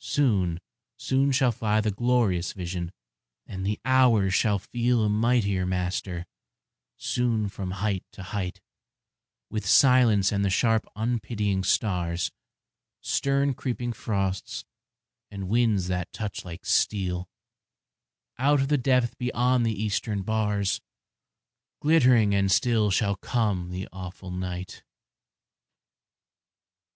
Soon, 0.00 0.58
soon 0.96 1.30
shall 1.30 1.52
fly 1.52 1.80
The 1.80 1.92
glorious 1.92 2.52
vision, 2.52 2.90
and 3.46 3.64
the 3.64 3.78
hours 3.84 4.34
shall 4.34 4.58
feel 4.58 5.04
A 5.04 5.08
mightier 5.08 5.64
master; 5.64 6.26
soon 6.96 7.48
from 7.48 7.70
height 7.70 8.02
to 8.10 8.24
height, 8.24 8.60
With 9.50 9.64
silence 9.64 10.32
and 10.32 10.44
the 10.44 10.50
sharp 10.50 10.84
unpitying 10.96 11.62
stars, 11.62 12.32
Stern 13.02 13.54
creeping 13.54 13.92
frosts, 13.92 14.64
and 15.30 15.48
winds 15.48 15.86
that 15.86 16.12
touch 16.12 16.44
like 16.44 16.66
steel, 16.66 17.28
Out 18.36 18.60
of 18.60 18.66
the 18.66 18.76
depth 18.76 19.16
beyond 19.16 19.64
the 19.64 19.80
eastern 19.80 20.22
bars, 20.22 20.80
Glittering 21.78 22.34
and 22.34 22.50
still 22.50 22.90
shall 22.90 23.14
come 23.14 23.70
the 23.70 23.86
awful 23.92 24.32
night. 24.32 24.82